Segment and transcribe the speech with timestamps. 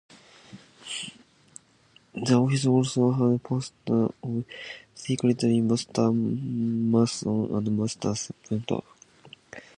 [2.15, 4.45] The office also had posts of
[4.95, 8.81] Secretary, Master Mason and Master Carpenter.